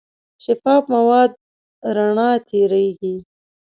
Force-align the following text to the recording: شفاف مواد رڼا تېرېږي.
شفاف 0.43 0.83
مواد 0.95 1.31
رڼا 1.95 2.29
تېرېږي. 2.47 3.15